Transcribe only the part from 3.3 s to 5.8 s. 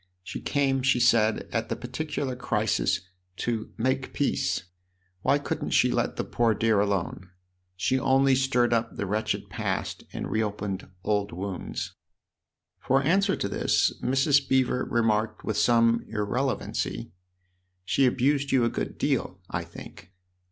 to 'make peace.' Why couldn't